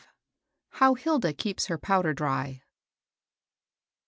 HOW 0.79 0.95
HILDA 0.95 1.33
KEEPS 1.33 1.67
HEB 1.67 1.79
POWDER 1.83 2.15
DBT. 2.15 2.61